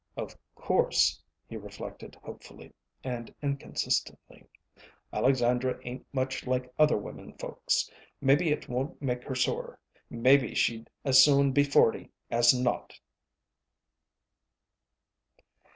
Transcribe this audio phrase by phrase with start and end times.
[0.17, 4.47] "Of course," he reflected hopefully and inconsistently,
[5.13, 7.87] "Alexandra ain't much like other women folks.
[8.19, 9.77] Maybe it won't make her sore.
[10.09, 12.97] Maybe she'd as soon be forty as not!"